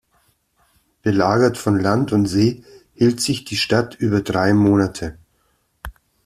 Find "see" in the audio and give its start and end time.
2.25-2.63